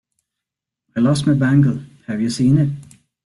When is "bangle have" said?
1.35-2.21